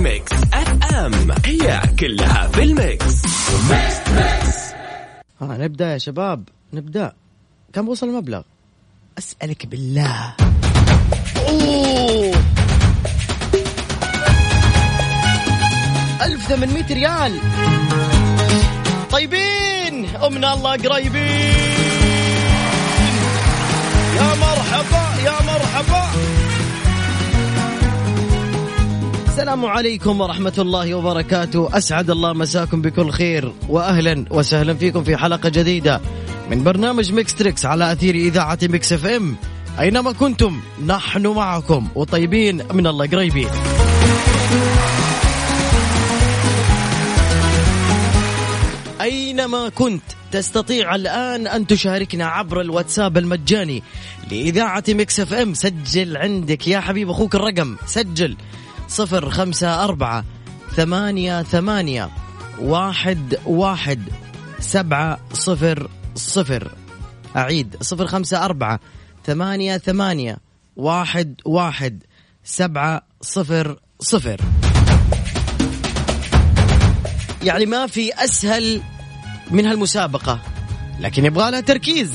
[0.00, 1.12] Mix FM.
[1.44, 3.24] هي كلها في ال Mix.
[3.70, 4.56] Mix Trix
[5.40, 6.48] ها نبدأ يا شباب.
[6.72, 7.12] نبدأ.
[7.72, 8.42] كم وصل المبلغ؟
[9.18, 10.34] أسألك بالله.
[11.48, 12.34] أوه.
[16.22, 17.40] 1800 ريال.
[19.10, 20.16] طيبين.
[20.16, 21.20] أمنا الله قريبين.
[24.16, 26.39] يا مرحبا يا مرحبا.
[29.40, 31.68] السلام عليكم ورحمة الله وبركاته.
[31.72, 36.00] أسعد الله مساكم بكل خير وأهلا وسهلا فيكم في حلقة جديدة
[36.50, 39.36] من برنامج Mix Trix على أثير إذاعة Mix FM
[39.80, 43.48] أينما كنتم نحن معكم وطيبين من الله قريبين.
[49.00, 53.82] أينما كنت تستطيع الآن أن تشاركنا عبر الواتساب المجاني
[54.30, 57.76] لإذاعة Mix FM سجل عندك يا حبيب أخوك الرقم.
[57.86, 58.36] سجل
[58.90, 60.24] صفر خمسة أربعة
[60.76, 62.10] ثمانية ثمانية
[62.58, 64.08] واحد واحد
[64.60, 66.70] سبعة صفر صفر.
[67.36, 68.80] أعيد صفر خمسة أربعة
[69.24, 70.38] ثمانية ثمانية
[70.76, 72.02] واحد واحد
[72.44, 74.40] سبعة صفر صفر.
[77.42, 78.82] يعني ما في أسهل
[79.50, 80.40] من هالمسابقة
[81.00, 82.12] لكن يبغى لها تركيز.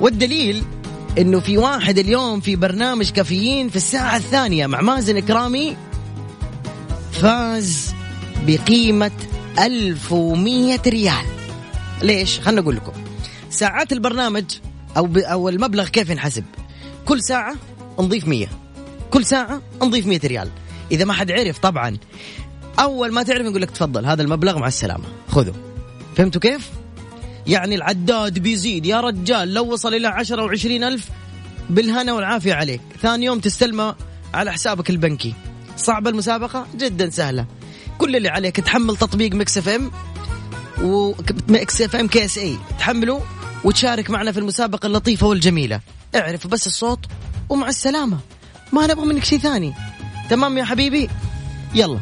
[0.00, 0.64] والدليل
[1.18, 5.76] إنه في واحد اليوم في برنامج كافيين في الساعة الثانية مع مازن إكرامي
[7.12, 7.94] فاز
[8.46, 9.10] بقيمة
[9.58, 11.26] 1100 ريال.
[12.02, 12.92] ليش؟ خلنا أقول لكم.
[13.50, 14.44] ساعات البرنامج
[14.96, 15.18] ب...
[15.18, 16.44] أو المبلغ كيف ينحسب؟
[17.04, 17.54] كل ساعة
[18.00, 18.46] نضيف 100
[19.10, 20.48] كل ساعة نضيف 100 ريال.
[20.92, 21.96] إذا ما حد عرف طبعا
[22.78, 25.04] أول ما تعرف نقول لك تفضل هذا المبلغ مع السلامة.
[25.28, 25.54] خذه.
[26.16, 26.70] فهمتوا كيف؟
[27.46, 28.86] يعني العداد بيزيد.
[28.86, 31.08] يا رجال لو وصل إلى عشرة وعشرين ألف
[31.70, 32.80] بالهنا والعافية عليك.
[33.02, 33.94] ثاني يوم تستلمه
[34.34, 35.34] على حسابك البنكي.
[35.76, 37.46] صعبة المسابقة؟ جدا سهلة.
[37.98, 39.90] كل اللي عليك تحمل تطبيق Mix FM
[40.82, 42.56] و Mix FM KSA.
[42.78, 43.22] تحمله
[43.64, 45.80] وتشارك معنا في المسابقة اللطيفة والجميلة.
[46.14, 46.98] اعرف بس الصوت
[47.48, 48.18] ومع السلامة.
[48.72, 49.74] ما نبغى منك شيء ثاني.
[50.30, 51.08] تمام يا حبيبي؟
[51.74, 51.98] يلا.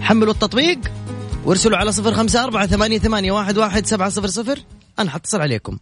[0.00, 0.78] حملوا التطبيق.
[1.44, 4.58] وارسلوا على صفر خمسة أربعة ثمانية, ثمانية واحد, واحد سبعة صفر صفر.
[4.98, 5.78] أنا حتصل عليكم.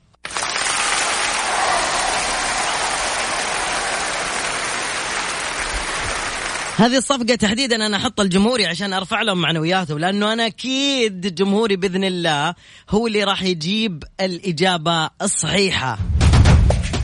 [6.76, 12.04] هذه الصفقة تحديدا أنا أحط الجمهوري عشان أرفع لهم معنوياتهم لأنه أنا أكيد جمهوري بإذن
[12.04, 12.54] الله
[12.90, 15.98] هو اللي راح يجيب الإجابة الصحيحة.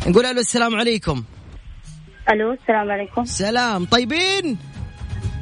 [0.06, 1.24] نقول ألو السلام عليكم.
[2.30, 3.24] ألو السلام عليكم.
[3.24, 4.58] سلام طيبين؟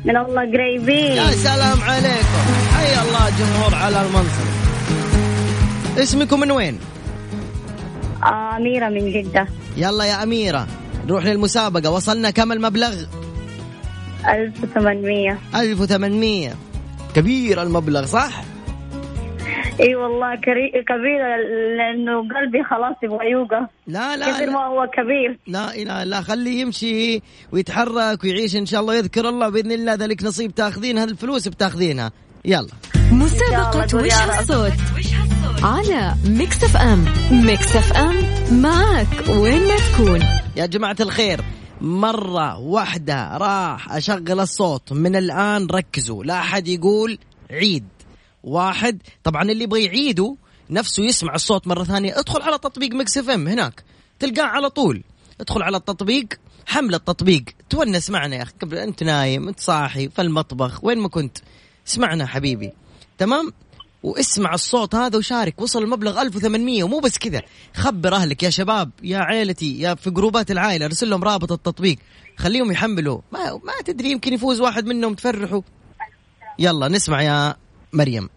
[0.05, 1.13] من الله قريبين.
[1.13, 2.64] يا سلام عليكم.
[2.84, 4.47] حي الله جمهور على المنصب.
[5.99, 6.78] اسمكم من وين؟
[8.22, 9.47] آه أميرة من جدة.
[9.77, 10.67] يلا يا أميرة
[11.06, 11.91] نروح للمسابقة.
[11.91, 12.94] وصلنا كم المبلغ؟
[14.28, 16.55] 1800 1800
[17.15, 18.44] كبير المبلغ صح؟
[19.81, 20.71] إي والله كري...
[20.89, 21.37] كبيرة
[21.77, 23.69] لأنه قلبي خلاص يبغى يوقف.
[23.87, 25.39] لا لا كثر لا, ما هو كبير.
[25.47, 28.94] لا إله لا خليه يمشي ويتحرك ويعيش إن شاء الله.
[28.94, 32.12] يذكر الله بإذن الله ذلك نصيب تاخذين هذه الفلوس بتأخذينها.
[32.44, 32.69] يلا.
[33.10, 34.12] مسابقة وش.
[34.12, 34.72] هالصوت؟
[35.62, 37.05] على Mix FM.
[37.31, 38.17] Mix FM
[38.60, 40.21] معك وين ما تكون.
[40.56, 41.44] يا جماعة الخير
[41.81, 44.93] مرة واحدة راح أشغل الصوت.
[44.93, 47.19] من الآن ركزوا لا أحد يقول
[47.50, 47.84] عيد.
[48.43, 50.37] واحد طبعا اللي يبغى يعيده
[50.71, 52.19] نفسه يسمع الصوت مرة ثانية.
[52.19, 53.84] ادخل على تطبيق Mix FM هناك.
[54.19, 55.03] تلقاه على طول.
[55.41, 56.26] ادخل على التطبيق
[56.66, 57.44] حمل التطبيق.
[57.71, 61.38] تونس معنا يا أخي قبل أنت نايم أنت صاحي في المطبخ وين ما كنت.
[61.87, 62.72] اسمعنا حبيبي.
[63.19, 63.53] تمام؟
[64.03, 65.61] واسمع الصوت هذا وشارك.
[65.61, 67.43] وصل المبلغ 1800 ومو بس كذا.
[67.75, 71.99] خبر أهلك يا شباب يا عيلتي يا في جروبات العائلة ارسل لهم رابط التطبيق.
[72.37, 73.20] خليهم يحملوا.
[73.32, 75.14] ما ما تدري يمكن يفوز واحد منهم.
[75.14, 75.62] تفرحوا.
[76.59, 77.56] يلا نسمع يا
[77.93, 78.29] مريم.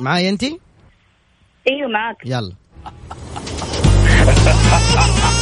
[0.00, 2.52] معاي انت إيوه معك يلا.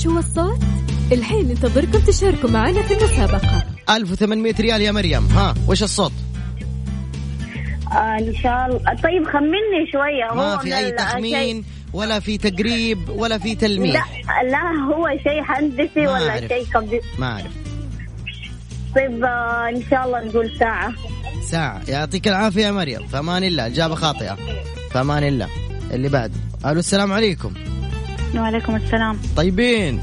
[0.00, 0.58] إيش هو الصوت؟
[1.12, 3.64] الحين ننتظركم تشاركوا معنا في المسابقة.
[3.90, 5.26] 1800 ريال يا مريم.
[5.26, 6.12] ها وش الصوت؟
[7.92, 8.78] آه إن شاء الله.
[8.78, 10.34] طيب خمني شوية.
[10.34, 14.24] ما في أي تخمين ولا في تقريب ولا في تلميح.
[14.42, 16.48] لا لا هو شيء هندسي ولا.
[16.48, 17.06] شيء كمبيوتر.
[17.18, 17.52] ما أعرف.
[18.96, 20.92] طيب آه إن شاء الله نقول ساعة.
[21.42, 21.82] ساعة.
[21.88, 23.06] يعطيك العافية يا مريم.
[23.06, 23.66] فأمان الله.
[23.66, 24.38] إجابة خاطئة.
[24.90, 25.48] فأمان الله.
[25.92, 26.32] اللي بعد.
[26.66, 27.52] ألو السلام عليكم.
[28.34, 29.18] وعليكم السلام.
[29.36, 30.00] طيبين.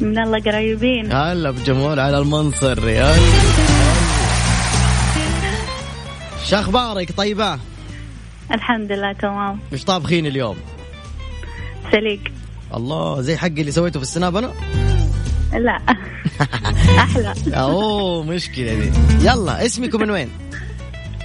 [0.00, 1.12] من الله قريبين.
[1.12, 3.14] هلا بجمهور على المنصر يا.
[6.44, 7.58] شو أخبارك؟ طيبة؟
[8.52, 9.58] الحمد لله تمام.
[9.72, 10.56] مش طابخين اليوم؟
[11.92, 12.20] سليق.
[12.74, 14.52] الله زي حقي اللي سويته في السناب أنا؟
[15.52, 15.78] لا.
[17.04, 17.34] أحلى.
[17.54, 18.90] أوه مشكلة دي.
[19.20, 20.28] يلا اسمك من وين؟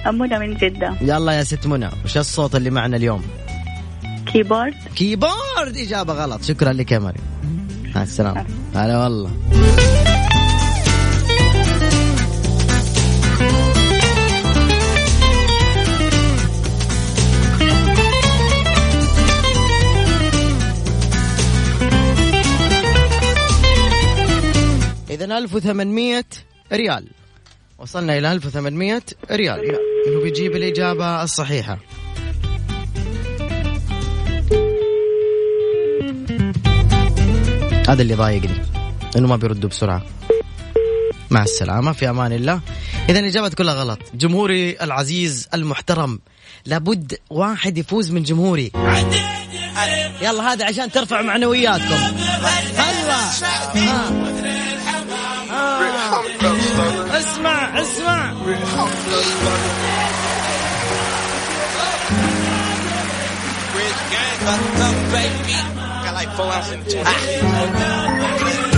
[0.06, 0.94] منى من جدة.
[1.00, 3.22] يلا يا ست منى وش الصوت اللي معنا اليوم؟
[4.32, 6.42] keyboard؟ keyboard إجابة غلط.
[6.42, 7.24] شكرا لك يا مريم.
[7.94, 8.46] مع السلامة.
[8.74, 9.30] هلا والله.
[25.10, 26.24] إذا 1800
[26.72, 27.06] ريال.
[27.78, 29.60] وصلنا إلى 1800 ريال.
[30.08, 31.78] إنه بيجيب الإجابة الصحيحة.
[37.88, 38.62] هذا اللي ضايقني
[39.16, 40.02] إنه ما بيردوا بسرعة.
[41.30, 42.60] مع السلامة في أمان الله.
[43.08, 43.98] اذا الاجابه كلها غلط.
[44.14, 46.20] جمهوري العزيز المحترم
[46.66, 48.72] لابد واحد يفوز من جمهوري.
[50.22, 51.94] يلا هذا عشان ترفع معنوياتكم.
[52.76, 53.14] هلا
[57.20, 58.34] اسمع اسمع.
[65.14, 65.83] Baby.
[66.24, 67.02] delightful, Alton.
[67.06, 68.73] Ah.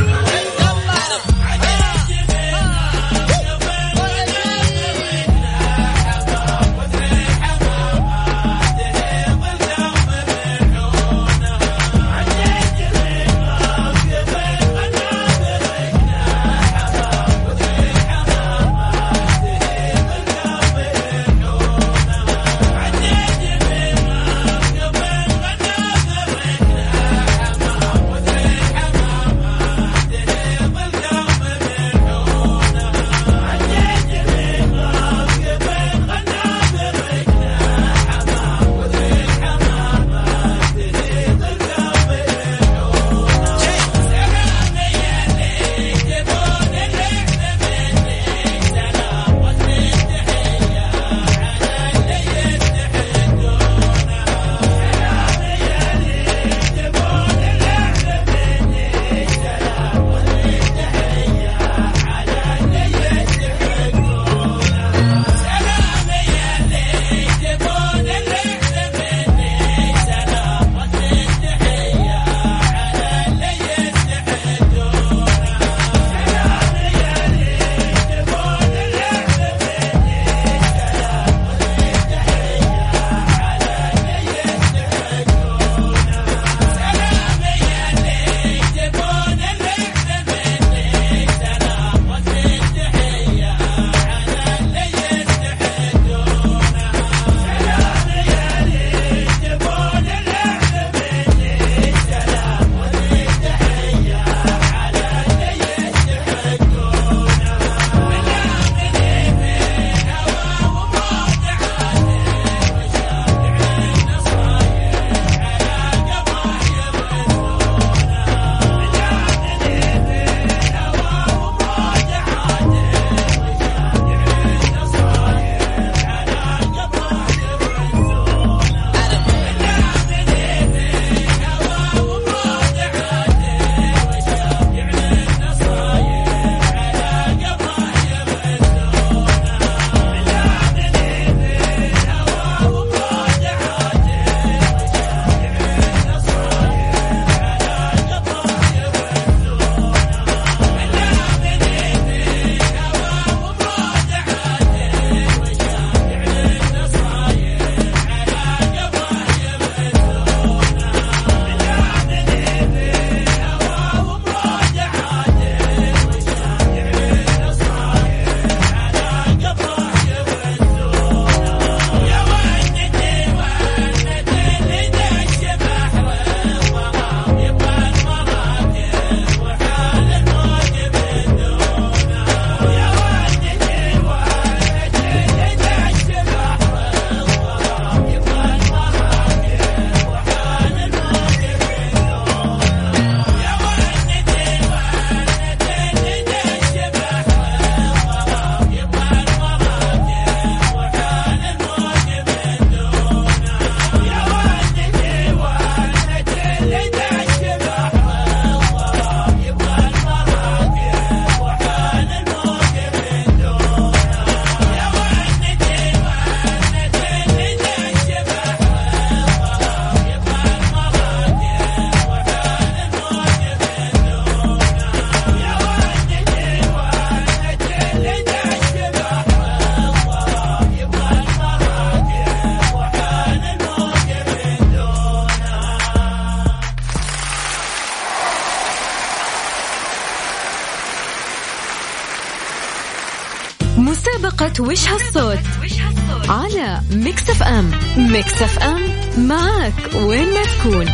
[249.76, 250.86] معك وين ما تكون.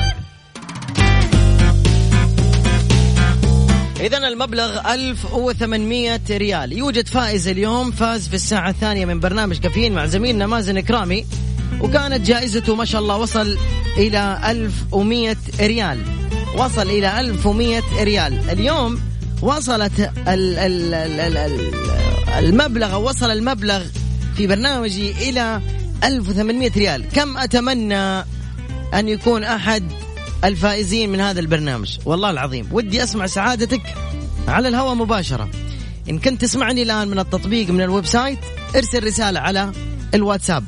[4.00, 6.72] إذا المبلغ 1800 ريال.
[6.72, 11.26] يوجد فائز اليوم فاز في الساعة الثانية من برنامج كافيين مع زميلنا مازن إكرامي.
[11.80, 13.58] وكانت جائزته ما شاء الله وصل
[13.98, 15.98] إلى 1100 ريال.
[16.56, 18.50] وصل إلى 1100 ريال.
[18.50, 19.00] اليوم
[19.42, 21.72] وصلت ال ال ال ال ال
[22.38, 23.82] المبلغ أو وصل المبلغ
[24.36, 25.60] في برنامجي إلى
[26.04, 27.08] 1800 ريال.
[27.08, 28.24] كم أتمنى
[28.94, 29.92] أن يكون أحد
[30.44, 31.98] الفائزين من هذا البرنامج.
[32.04, 32.68] والله العظيم.
[32.72, 33.82] ودي أسمع سعادتك
[34.48, 35.48] على الهواء مباشرة.
[36.10, 38.38] إن كنت تسمعني الآن من التطبيق من ال website
[38.76, 39.72] ارسل رسالة على
[40.14, 40.64] الواتساب.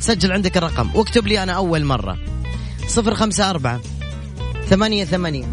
[0.00, 0.90] سجل عندك الرقم.
[0.94, 2.18] واكتب لي أنا أول مرة.
[2.88, 3.80] صفر خمسة أربعة
[4.66, 5.44] ثمانية ثمانية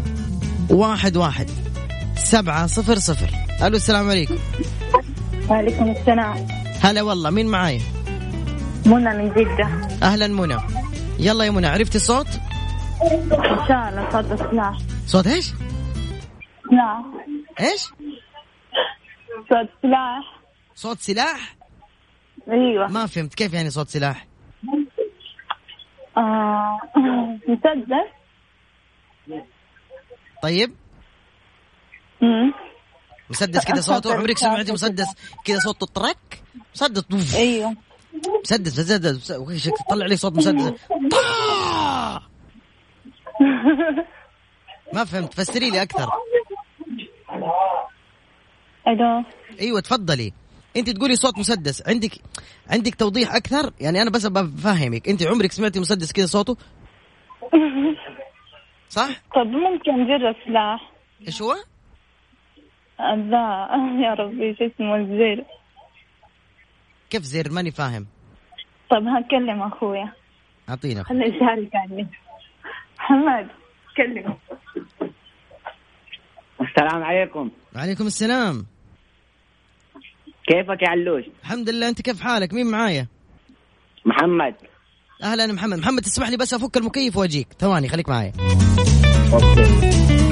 [0.70, 1.50] واحد واحد
[2.16, 3.30] سبعة صفر صفر.
[3.62, 4.36] ألو السلام عليكم.
[5.50, 6.46] وعليكم السلام.
[6.80, 7.30] هلا والله.
[7.30, 7.80] مين معاي؟
[8.86, 9.88] منى من جدة.
[10.02, 10.83] أهلا منى.
[11.18, 12.26] يلا يا منى عرفتي الصوت؟
[13.02, 15.46] إن شاء الله صوت سلاح صوت إيش؟
[16.70, 17.02] سلاح
[17.60, 17.82] إيش؟
[19.48, 20.40] صوت سلاح.
[20.74, 21.56] صوت سلاح؟
[22.50, 22.88] أيوة.
[22.88, 24.26] ما فهمت كيف يعني صوت سلاح؟
[26.16, 26.78] آه،
[27.48, 28.10] مسدس.
[30.42, 30.74] طيب.
[32.22, 32.52] أمم.
[33.30, 36.42] مسدس كذا صوته عمرك سمعتي مسدس كذا صوته طرك؟
[36.74, 37.36] مسدس طوف.
[38.44, 40.72] مسدس مسدس وش تطلع لي صوت مسدس!
[44.92, 46.10] ما فهمت فسري لي أكثر.
[48.88, 49.24] ألو.
[49.60, 50.32] أيوه تفضلي.
[50.76, 51.88] أنت تقولي صوت مسدس.
[51.88, 52.10] عندك
[52.70, 56.56] عندك توضيح أكثر؟ يعني أنا بس بفهمك أنت عمرك سمعتي مسدس كذا صوته؟
[58.88, 60.90] صح؟ طب ممكن جرة سلاح
[61.26, 61.54] إيش هو؟
[62.98, 63.68] لا
[64.04, 65.44] يا ربي شو اسمه الزر؟
[67.10, 68.06] كيف زر؟ ماني فاهم.
[68.90, 70.12] طب هكلم أخويا.
[70.68, 72.06] اعطينا خليه يشارك عني
[72.98, 73.48] محمد
[73.96, 74.36] كلمه
[76.60, 77.50] السلام عليكم.
[77.76, 78.66] وعليكم السلام.
[80.48, 83.06] كيفك يا علوش؟ الحمد لله أنت كيف حالك؟ مين معايا؟
[84.04, 84.54] محمد.
[85.22, 85.78] أهلا محمد.
[85.78, 87.48] محمد تسمح لي بس أفك المكيف وأجيك.
[87.58, 88.32] ثواني خليك معايا.
[89.32, 90.23] أوكي.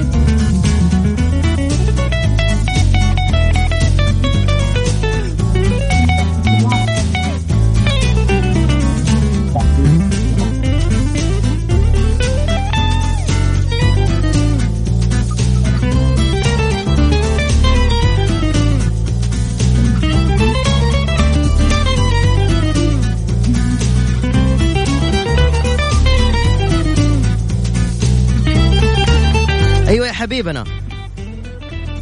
[29.92, 30.64] أيوه يا حبيبنا.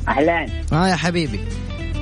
[0.09, 0.65] أهلين.
[0.73, 1.41] ها يا حبيبي.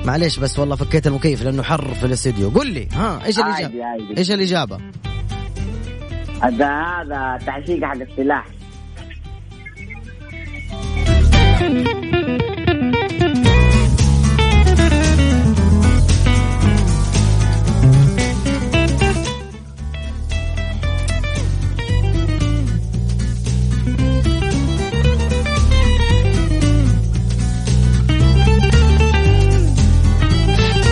[0.05, 3.85] معليش بس والله فكيت المكيف لأنه حر في الاستديو قل لي ها إيش عادي، الإجابة؟
[3.85, 4.17] عادي.
[4.17, 4.79] إيش الإجابة؟
[6.43, 8.45] هذا هذا تحشيق حق السلاح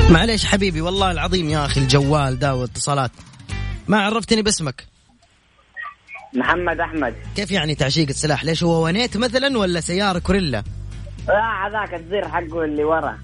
[0.09, 3.11] معليش حبيبي والله العظيم يا أخي الجوال ده والاتصالات.
[3.87, 4.85] ما عرفتني باسمك.
[6.33, 7.15] محمد أحمد.
[7.35, 10.63] كيف يعني تعشيق السلاح؟ ليش هو ونيت مثلا ولا سيارة كوريلا؟
[11.27, 13.17] لا هذاك الزر حقه اللي ورا.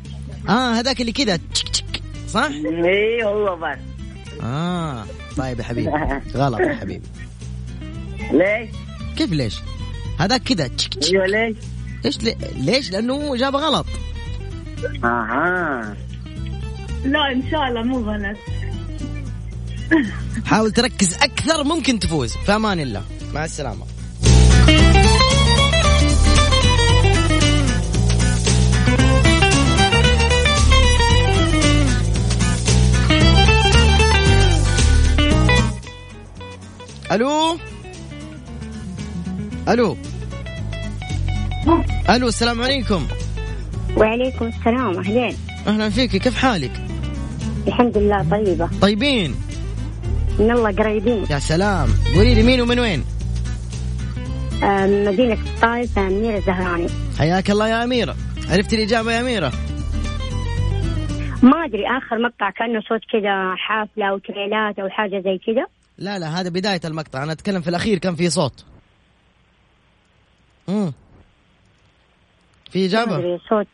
[0.50, 1.40] آه هذاك اللي كذا.
[1.54, 2.50] تشك تشك صح؟
[2.86, 3.78] اي هو بس.
[4.44, 5.06] آه
[5.38, 5.90] طيب يا حبيبي.
[6.42, 7.08] غلط يا حبيبي.
[8.32, 8.70] ليش؟
[9.18, 9.60] كيف ليش؟
[10.20, 10.68] هذاك كذا.
[10.68, 11.14] تشك تشك.
[11.14, 11.56] أيوه ليش؟
[12.06, 12.36] إيش لي...
[12.56, 13.86] ليش؟ لأنه جابه غلط.
[15.04, 15.96] أها.
[17.06, 18.38] لا إن شاء الله مو غلط.
[20.50, 22.34] حاول تركز أكثر ممكن تفوز.
[22.46, 23.04] في أمان الله.
[23.34, 23.86] مع السلامة.
[37.12, 37.58] ألو؟
[39.70, 39.98] ألو؟
[42.10, 43.08] ألو السلام عليكم.
[43.98, 45.38] وعليكم السلام أهلين.
[45.68, 46.83] أهلا فيك كيف حالك؟
[47.68, 48.70] الحمد لله طيبة.
[48.82, 49.36] طيبين.
[50.40, 51.26] من الله قريبين.
[51.30, 51.90] يا سلام.
[52.16, 53.04] قولي لي مين ومن وين؟
[54.64, 58.16] آه، من مدينة الطائف أميرة الزهراني حياك الله يا أميرة.
[58.50, 59.52] عرفتي الإجابة يا أميرة؟
[61.44, 65.66] ما أدري آخر مقطع كأنه صوت كذا حافلة أو تريلات أو حاجة زي كذا.
[65.98, 67.24] لا لا هذا بداية المقطع.
[67.24, 68.66] أنا أتكلم في الأخير كان في صوت.
[70.68, 70.94] مم.
[72.72, 73.68] في ما إجابة أدري صوت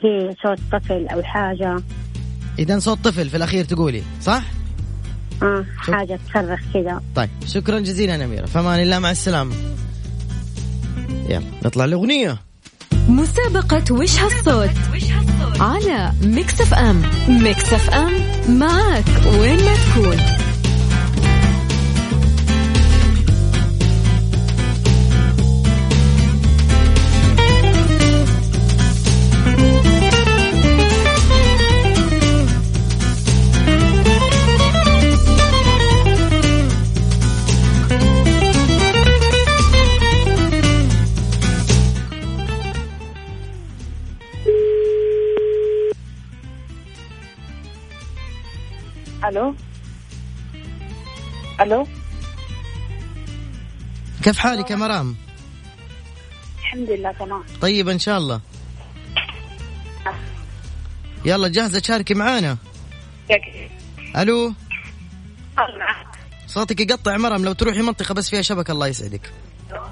[0.00, 1.82] في صوت طفل أو حاجة.
[2.58, 4.42] إذا صوت طفل في الأخير تقولي صح؟
[5.42, 5.94] آه شوف.
[5.94, 7.00] حاجة تصرخ كذا.
[7.14, 8.46] طيب شكرا جزيلا أميرة.
[8.46, 9.54] فمان الله مع السلامة.
[11.28, 12.38] يلا نطلع الاغنيه
[13.08, 14.70] مسابقة وش هالصوت؟
[15.60, 17.02] على Mix FM.
[17.28, 18.12] ميكس أف أم
[18.58, 19.04] معك
[19.40, 20.41] وين ما تكون.
[51.62, 51.86] ألو؟
[54.22, 55.16] كيف حالك يا مرام؟
[56.58, 57.44] الحمد لله تمام.
[57.60, 58.40] طيب إن شاء الله.
[61.24, 62.56] يلا جاهزة؟ تشاركي معانا.
[64.16, 64.54] ألو؟
[66.46, 69.32] صوتك يقطع مرام لو تروحي منطقة بس فيها شبكة الله يسعدك.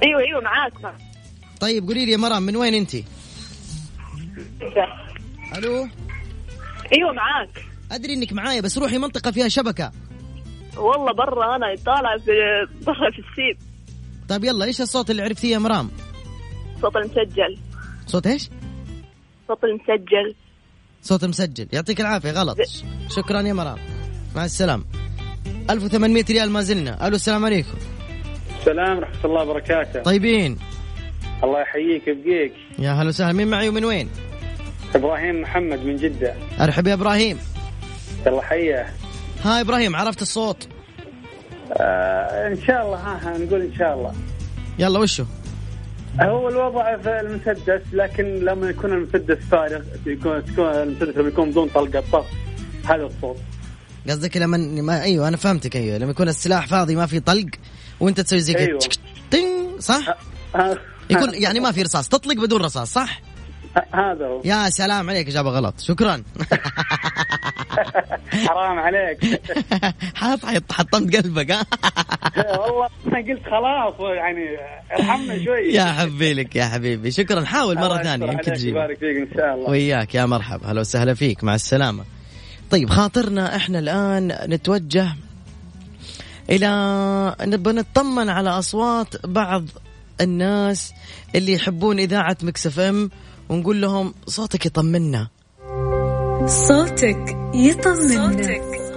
[0.02, 0.72] أيوه أيوه معاك.
[1.60, 2.94] طيب قولي لي يا مرام من وين أنت؟
[5.54, 5.88] ألو؟
[6.92, 7.64] أيوه معاك.
[7.92, 9.92] أدري إنك معايا بس روحي منطقة فيها شبكة.
[10.76, 12.30] والله برا أنا طالع في
[12.86, 13.70] برا في السيب
[14.28, 15.90] طيب يلا إيش الصوت اللي عرفتيه يا مرام؟
[16.82, 17.58] صوت المسجل.
[18.06, 18.50] صوت إيش؟
[19.48, 20.34] صوت المسجل.
[21.02, 22.56] صوت مسجل يعطيك العافية غلط.
[23.08, 23.78] شكرا يا مرام.
[24.36, 24.84] مع السلامة.
[25.70, 27.06] 1800 ريال ما زلنا.
[27.06, 27.78] ألو السلام عليكم.
[28.60, 30.02] السلام ورحمة الله وبركاته.
[30.02, 30.58] طيبين.
[31.44, 33.32] الله يحييك يبقيك يا هلا وسهلا.
[33.32, 34.08] مين معي ومن وين؟
[34.94, 36.34] إبراهيم محمد من جدة.
[36.60, 37.38] أرحب يا إبراهيم.
[38.26, 38.86] الله حيه
[39.44, 40.68] ها إبراهيم عرفت الصوت؟
[41.72, 44.12] آه إن شاء الله ها, ها نقول إن شاء الله.
[44.78, 45.24] يلا وشو؟
[46.20, 51.68] هو الوضع في المسدس لكن لما يكون المسدس فارغ يكون تكون المسدس لما يكون بدون
[51.68, 52.26] طلقة طف
[52.84, 53.36] هذا الصوت.
[54.08, 55.98] قصدك لما ما أيوه أنا فهمتك أيوه.
[55.98, 57.46] لما يكون السلاح فاضي ما في طلق
[58.00, 58.78] وأنت تسوي زي كذا أيوة.
[59.30, 59.46] تين
[59.80, 60.16] صح؟
[60.54, 60.78] ها-
[61.10, 63.20] يكون يعني ما في رصاص تطلق بدون رصاص صح؟
[63.94, 64.42] هذا هو.
[64.44, 65.80] يا سلام عليك إجابة غلط.
[65.80, 66.22] شكرا.
[68.46, 69.40] حرام عليك.
[70.14, 71.64] حط حط- حطمت قلبك ها؟
[72.36, 74.44] والله أنا قلت خلاص يعني
[74.98, 75.72] ارحمنا شوي.
[75.72, 77.10] يا حبي لك يا حبيبي.
[77.10, 77.44] شكرا.
[77.44, 79.70] حاول مرة ثانية يمكن تجيب يبارك فيك إن شاء الله.
[79.70, 80.72] وياك يا مرحبا.
[80.72, 81.44] هلا وسهلا فيك.
[81.44, 82.04] مع السلامة.
[82.70, 85.08] طيب خاطرنا إحنا الآن نتوجه
[86.50, 89.64] إلى نبغى نطمن على أصوات بعض
[90.20, 90.92] الناس
[91.34, 93.10] اللي يحبون إذاعة Mix FM
[93.48, 95.28] ونقول لهم صوتك يطمنا.
[96.46, 98.36] صوتك يطمنا.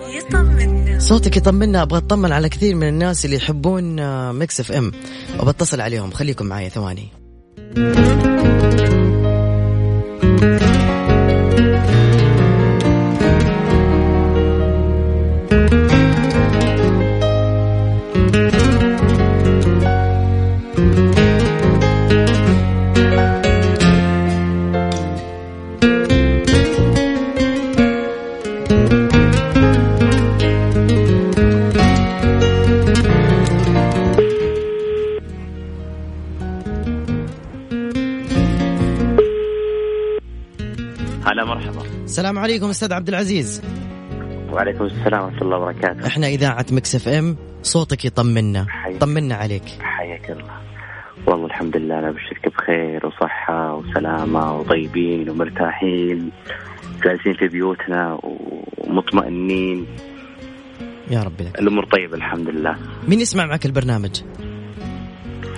[0.10, 1.00] يطمنا.
[1.00, 1.82] صوتك يطمنا.
[1.82, 4.92] أبغى أطمن على كثير من الناس اللي يحبون آه، Mix FM.
[5.40, 6.12] وبتصل عليهم.
[6.12, 7.08] خليكم معي ثواني.
[41.34, 41.82] هلا مرحبا.
[42.04, 43.62] السلام عليكم أستاذ عبد العزيز.
[44.52, 46.08] وعليكم السلام ورحمة الله وبركاته.
[46.08, 48.66] إحنا إذاعة Mix FM صوتك يطمنا.
[48.70, 48.98] حي.
[48.98, 49.64] طمنا عليك.
[49.82, 50.54] حياك الله.
[51.28, 56.32] والله الحمد لله أنا بشرك بخير وصحة وسلامة وطيبين ومرتاحين.
[57.04, 59.86] جالسين في بيوتنا ومطمئنين.
[61.12, 61.60] يا ربي لك.
[61.60, 62.76] الأمور طيبة الحمد لله.
[63.08, 64.22] مين يسمع معك البرنامج؟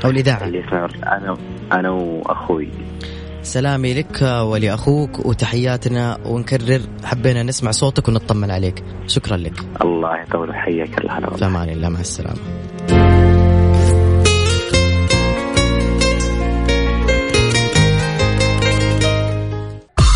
[0.06, 1.38] أو الإذاعة؟ اللي يسمع أنا
[1.72, 2.70] أنا وأخوي.
[3.46, 8.84] سلامي لك ولأخوك وتحياتنا ونكرر حبينا نسمع صوتك ونطمن عليك.
[9.08, 9.54] شكرا لك.
[9.82, 11.20] الله يطول حياك الله.
[11.20, 11.48] في والله.
[11.48, 11.90] أمان الله.
[11.90, 12.38] مع السلامة.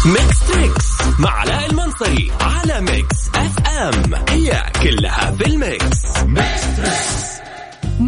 [0.06, 6.24] Mix Trix مع علاء المنصري على Mix FM هي كلها في ال Mix.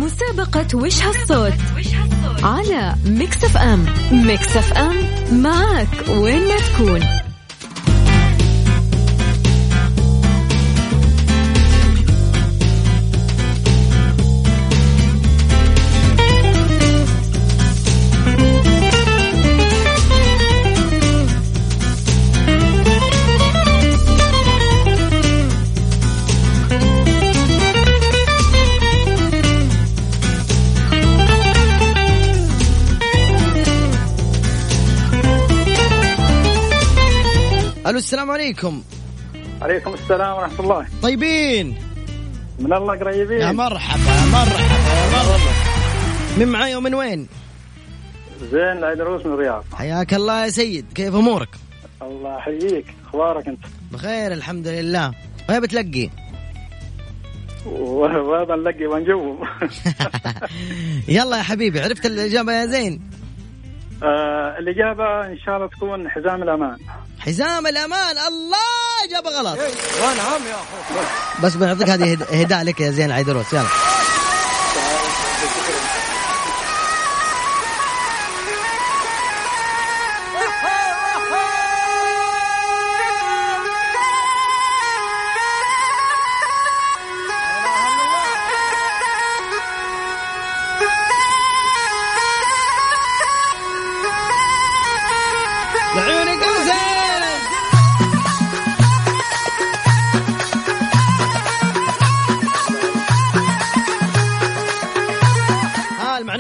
[0.02, 1.54] مسابقة وش هالصوت؟
[2.44, 3.86] على Mix FM.
[4.12, 4.96] Mix FM
[5.32, 7.21] معك وين ما تكون.
[37.92, 38.84] ألو السلام عليكم.
[39.62, 40.86] عليكم السلام ورحمة الله.
[41.02, 41.76] طيبين.
[42.60, 43.42] من الله قريبين.
[43.42, 45.54] يا مرحبا يا مرحبا يا مرحبا.
[46.38, 47.28] من معاي ومن وين؟
[48.52, 49.64] زين العيدروس من الرياض.
[49.74, 51.50] حياك الله يا سيد كيف أمورك؟
[52.02, 52.86] الله يحييك.
[53.08, 55.12] أخبارك أنت؟ بخير الحمد لله.
[55.50, 56.10] وين بتلقي؟
[57.66, 59.40] وهذا نلقي ونجوم
[61.18, 63.02] يلا يا حبيبي عرفت الإجابة يا زين؟
[64.04, 66.78] آه الإجابة إن شاء الله تكون حزام الأمان.
[67.26, 68.18] حزام الأمان.
[68.28, 68.58] الله
[69.06, 69.58] اجابه غلط.
[70.02, 73.64] وأنا عم يا أخو بس بنعطيك هذه هد- هداء لك يا زين عيدروس يلا.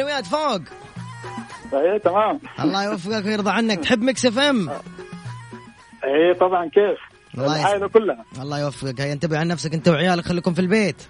[0.02, 0.62] ها المعنويات فوق.
[1.74, 2.40] إيه تمام.
[2.60, 3.80] الله يوفقك ويرضى عنك.
[3.80, 4.69] تحب Mix FM؟
[6.04, 7.00] إيه طبعا كيف؟
[7.38, 8.26] الله كلها.
[8.42, 9.02] الله يوفقك.
[9.02, 11.02] هيا انتبه عن نفسك انت وعيالك خليكم في البيت.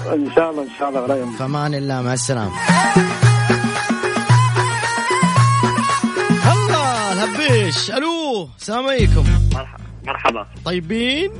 [0.00, 1.36] إن شاء الله إن شاء الله ولا يهمك.
[1.36, 2.52] فمان الله مع السلامة.
[6.52, 7.90] الله الهبيش.
[7.90, 9.24] ألو السلام عليكم.
[10.06, 10.46] مرحبا.
[10.64, 11.30] طيبين؟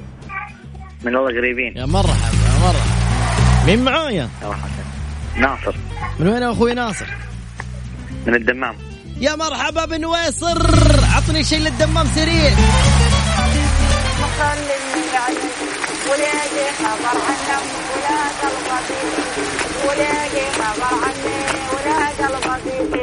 [1.04, 1.76] من الله قريبين.
[1.76, 3.66] يا مرحبا يا مرحبا.
[3.66, 4.28] مين معايا؟
[5.36, 5.74] ناصر.
[6.18, 7.06] من وين أخوي ناصر؟
[8.26, 8.76] من الدمام.
[9.20, 10.66] يا مرحبا بن ويصر
[11.16, 12.50] عطني شيء للدمام سريع
[16.78, 17.18] خبر
[20.58, 21.36] خبر عني
[21.72, 22.93] ولاد القبيل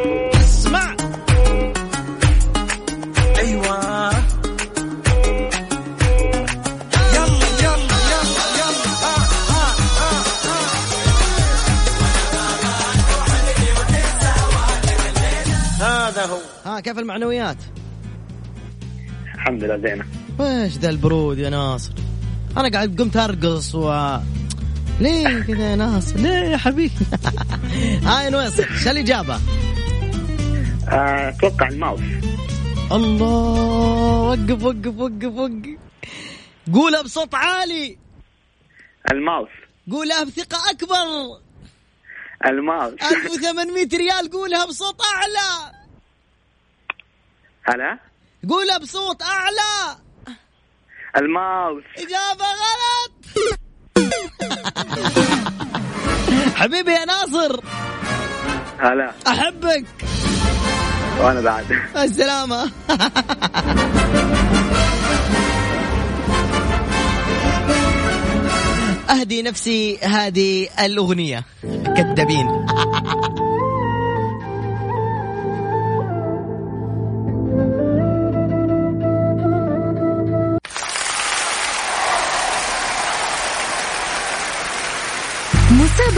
[16.91, 17.57] كيف المعنويات؟
[19.35, 20.05] الحمد لله زينة.
[20.39, 21.93] ويش ذا البرود يا ناصر؟
[22.57, 24.17] أنا قاعد قمت أرقص و
[24.99, 26.91] ليه كذا يا ناصر؟ ليه يا حبيبي؟
[28.07, 29.39] هاي نويصر شو الاجابه
[30.89, 32.01] آه، أتوقع الماوس.
[32.91, 35.77] الله وقف وقف وقف وقف.
[36.73, 37.97] قولها بصوت عالي.
[39.11, 39.49] الماوس.
[39.91, 41.39] قولها بثقة أكبر.
[42.45, 42.93] الماوس.
[42.93, 45.80] 1800 ريال قولها بصوت أعلى.
[47.63, 47.99] هلا؟
[48.49, 49.97] قولها بصوت أعلى.
[51.17, 51.83] الماوس.
[51.97, 53.11] إجابة غلط.
[56.55, 57.61] حبيبي يا ناصر.
[58.79, 59.13] هلا.
[59.27, 59.85] أحبك.
[61.19, 61.65] وأنا بعد.
[61.95, 62.71] مع السلامة.
[69.09, 71.43] أهدي نفسي هذه الأغنية.
[71.97, 72.65] كذابين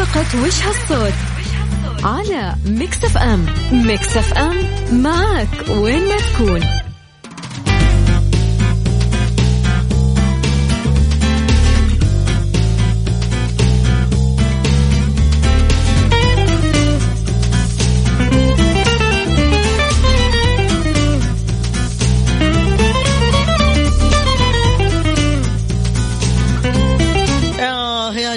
[0.04, 1.14] مسابقة وش هالصوت
[2.04, 3.46] على Mix FM.
[3.72, 4.56] Mix FM.
[5.02, 6.83] معك وين ما تكون.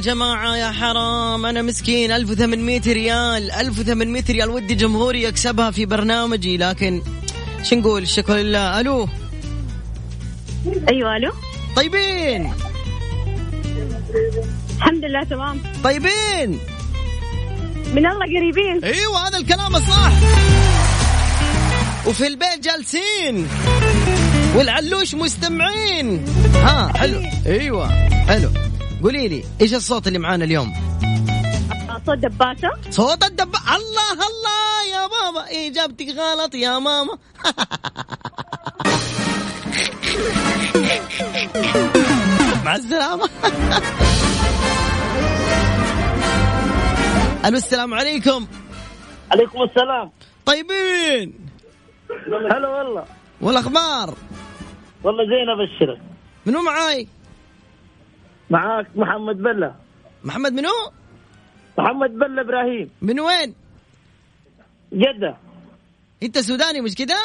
[0.06, 7.02] جماعة يا حرام أنا مسكين 1800 ريال 1800 ريال ودي جمهوري يكسبها في برنامجي لكن
[7.62, 8.80] شو نقول؟ الشكر لله.
[8.80, 9.08] ألو؟
[10.88, 11.32] أيوه ألو؟
[11.76, 12.52] طيبين؟
[14.76, 15.60] الحمد لله تمام.
[15.84, 16.58] طيبين؟
[17.94, 18.84] من الله قريبين.
[18.84, 20.12] أيوه هذا الكلام الصح.
[22.06, 23.48] وفي البيت جالسين.
[24.56, 26.24] والعلوش مستمعين.
[26.54, 27.22] ها حلو.
[27.46, 27.88] أيوه
[28.28, 28.65] حلو.
[29.02, 30.72] قولي لي إيش الصوت اللي معانا اليوم؟
[32.06, 37.18] صوت دباسه صوت الدب الله الله يا ماما إجابتك غلط يا ماما.
[42.64, 43.24] مع السلامة.
[47.46, 48.46] ألو السلام عليكم.
[49.30, 50.11] عليكم السلام.
[50.46, 51.32] طيبين.
[52.52, 53.04] هلا والله.
[53.40, 54.14] والأخبار؟
[55.04, 56.00] والله زين أبشرك.
[56.46, 57.09] منو معاي؟
[58.50, 59.74] معاك محمد بلة.
[60.24, 60.68] محمد منو؟
[61.78, 62.90] محمد بلة إبراهيم.
[63.02, 63.54] من وين؟
[64.92, 65.37] جدة.
[66.22, 67.18] أنت سوداني مش كده؟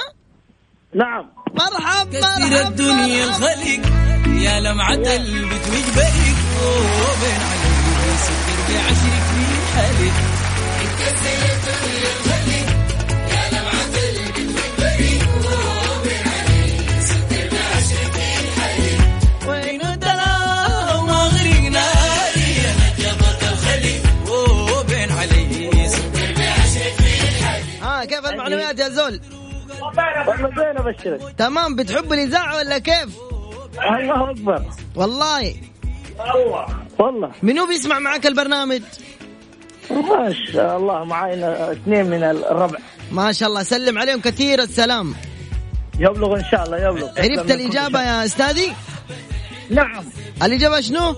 [0.95, 1.29] نعم.
[1.53, 3.23] مرحب كثير الدنيا.
[3.23, 3.67] الخلق
[4.41, 6.39] يا لمعة البتويج بريق
[7.03, 10.11] وبين علي سكر بعشرك في حالي
[11.01, 12.30] وين
[28.53, 29.19] المعلومات يا زول.
[29.81, 33.17] والله زين ابشرك تمام بتحب الإذاعة ولا كيف؟
[33.79, 34.63] الله أكبر.
[34.95, 35.55] والله.
[36.99, 37.31] والله.
[37.43, 38.81] منو بيسمع معك البرنامج؟
[39.91, 42.79] ما شاء الله معانا اثنين من الربع.
[43.11, 45.13] ما شاء الله سلم عليهم كثير السلام.
[45.99, 47.09] يبلغ إن شاء الله يبلغ.
[47.17, 48.73] عرفت الإجابة يا أستاذي؟
[49.69, 50.03] نعم.
[50.43, 51.15] الإجابة شنو؟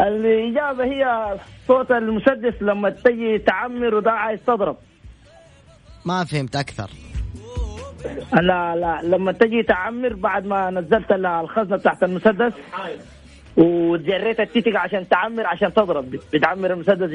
[0.00, 1.36] الإجابة هي
[1.68, 4.76] صوت المسدس لما تجي تعمر وده عايز تضرب
[6.04, 6.90] ما فهمت أكثر
[8.32, 12.52] لا لا لما تجي تعمر بعد ما نزلت ال- الخزنة تحت المسدس
[13.56, 17.10] وجريت التيتك عشان تعمر عشان تضرب بتعمر المسدس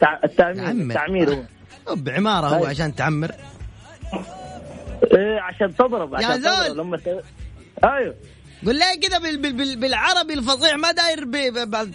[0.00, 0.70] تع- التعمير.
[0.70, 1.42] التعمير هو.
[1.96, 2.68] بعمارة هو أيوة.
[2.68, 3.30] عشان تعمر
[5.14, 6.52] إيه عشان تضرب يا عشان زول.
[6.66, 7.08] تضرب لما ت...
[7.84, 8.14] أيوه
[8.66, 11.24] قول لي كده بال بال بال بالعربي الفصيح ما داير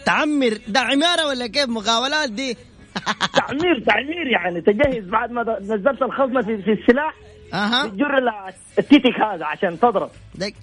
[0.06, 2.58] تعمر ده عمارة ولا كيف مقاولات دي
[3.38, 4.62] تعمير تعمير يعني.
[4.62, 7.14] تجهز بعد ما نزلت الخزنة في, في السلاح.
[7.54, 7.88] أها.
[7.88, 10.10] تجر ال- التيتك هذا عشان تضرب.
[10.36, 10.54] دك.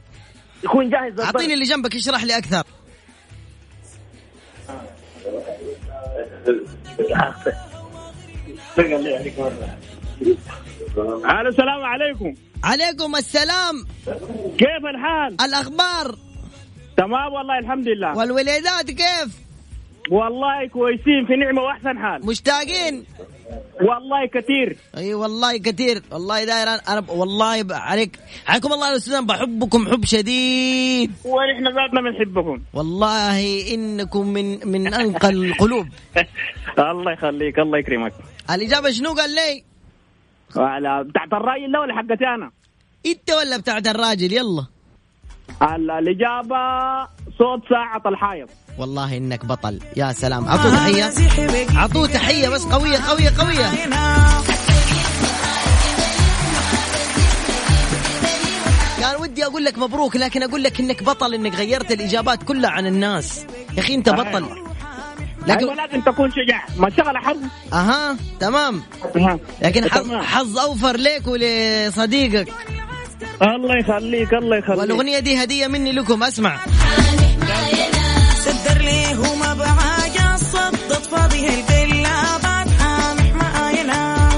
[0.64, 1.24] يكون جاهز للضرب.
[1.26, 2.62] أعطيني اللي جنبك اشرح لي أكثر.
[10.98, 12.34] ألو السلام عليكم.
[12.64, 13.74] عليكم السلام.
[14.58, 16.18] كيف الحال؟ الأخبار؟
[16.96, 18.16] تمام والله الحمد لله.
[18.18, 19.45] والوليدات كيف؟
[20.10, 22.26] والله كويسين في نعمة وأحسن حال.
[22.26, 23.04] مشتاقين؟
[23.80, 24.76] والله كثير.
[24.96, 26.02] أي والله كثير.
[26.12, 28.18] والله داير أنا والله ب- عليك.
[28.48, 31.10] عليكم الله يا أستاذ بحبكم حب شديد.
[31.24, 32.62] ونحن ذاتنا بنحبكم.
[32.74, 33.38] والله
[33.74, 35.86] إنكم من من أنقى القلوب.
[36.78, 38.12] الله يخليك الله يكرمك.
[38.50, 39.64] الإجابة شنو قال لي؟
[40.56, 42.50] على بتاعت الراجل ده ولا حقتي أنا؟
[43.06, 44.66] إنت ولا بتاعت الراجل؟ يلا.
[45.62, 46.56] ال- الإجابة
[47.38, 48.48] صوت ساعة الحائط.
[48.78, 49.78] والله إنك بطل.
[49.96, 50.48] يا سلام.
[50.48, 51.12] اعطوه تحية.
[51.76, 53.70] اعطوه تحية بس قوية قوية قوية.
[59.00, 62.86] كان ودي أقول لك مبروك لكن أقول لك إنك بطل إنك غيرت الإجابات كلها عن
[62.86, 63.46] الناس.
[63.76, 64.46] يا أخي أنت بطل.
[65.46, 66.64] لكن لكن لازم تكون شجاع.
[66.76, 67.36] ما شغل حظ.
[67.72, 68.82] أها تمام.
[69.62, 70.12] لكن حظ.
[70.12, 72.48] حظ أوفر لك ولصديقك.
[73.42, 74.78] الله يخليك الله يخليك.
[74.78, 76.58] والأغنية دي هدية مني لكم أسمع.
[81.10, 84.28] فاضي الفيلا بعد حامح معاينا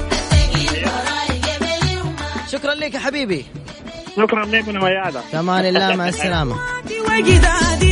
[2.51, 3.45] شكرا لك يا حبيبي.
[4.17, 6.11] شكرا لكم يا ميادة كمان الله مع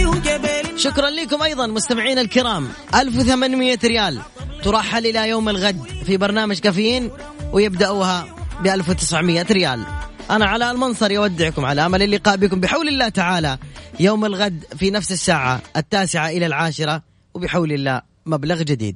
[0.05, 0.79] وجبل.
[0.79, 2.67] شكرا لكم أيضا مستمعينا الكرام.
[2.95, 4.19] 1800 ريال
[4.63, 7.11] ترحل إلى يوم الغد في برنامج كافيين
[7.53, 8.25] ويبدأوها
[8.63, 9.85] ب 1900 ريال.
[10.31, 12.59] أنا علاء المنصر يودعكم على أمل اللقاء بكم.
[12.59, 13.57] بحول الله تعالى
[13.99, 17.01] يوم الغد في نفس الساعة التاسعة إلى العاشرة
[17.33, 18.16] وبحول الله.
[18.27, 18.95] مبلغ جديد.